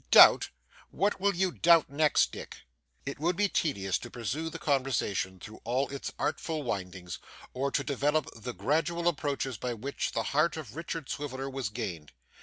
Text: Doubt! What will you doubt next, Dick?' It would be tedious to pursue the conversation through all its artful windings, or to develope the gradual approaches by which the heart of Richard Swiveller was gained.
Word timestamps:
Doubt! 0.09 0.49
What 0.89 1.21
will 1.21 1.35
you 1.35 1.51
doubt 1.51 1.91
next, 1.91 2.31
Dick?' 2.31 2.61
It 3.05 3.19
would 3.19 3.35
be 3.35 3.47
tedious 3.47 3.99
to 3.99 4.09
pursue 4.09 4.49
the 4.49 4.57
conversation 4.57 5.39
through 5.39 5.61
all 5.63 5.89
its 5.89 6.11
artful 6.17 6.63
windings, 6.63 7.19
or 7.53 7.69
to 7.69 7.83
develope 7.83 8.27
the 8.35 8.55
gradual 8.55 9.07
approaches 9.07 9.57
by 9.59 9.75
which 9.75 10.13
the 10.13 10.23
heart 10.33 10.57
of 10.57 10.75
Richard 10.75 11.07
Swiveller 11.07 11.51
was 11.51 11.69
gained. 11.69 12.13